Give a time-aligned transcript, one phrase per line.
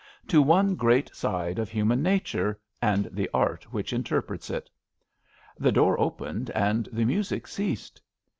[0.27, 4.67] —to one great side of human nature and the art which interprets it.
[5.59, 8.01] The door opened and the music ceased.